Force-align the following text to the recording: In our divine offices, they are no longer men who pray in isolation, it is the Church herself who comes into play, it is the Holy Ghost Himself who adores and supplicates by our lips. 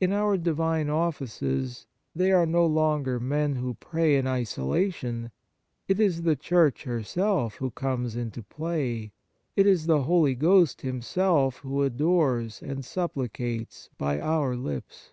In 0.00 0.14
our 0.14 0.38
divine 0.38 0.88
offices, 0.88 1.86
they 2.16 2.32
are 2.32 2.46
no 2.46 2.64
longer 2.64 3.20
men 3.20 3.56
who 3.56 3.74
pray 3.74 4.16
in 4.16 4.26
isolation, 4.26 5.30
it 5.88 6.00
is 6.00 6.22
the 6.22 6.36
Church 6.36 6.84
herself 6.84 7.56
who 7.56 7.70
comes 7.72 8.16
into 8.16 8.42
play, 8.42 9.12
it 9.56 9.66
is 9.66 9.84
the 9.84 10.04
Holy 10.04 10.34
Ghost 10.34 10.80
Himself 10.80 11.56
who 11.58 11.82
adores 11.82 12.62
and 12.62 12.82
supplicates 12.82 13.90
by 13.98 14.18
our 14.18 14.56
lips. 14.56 15.12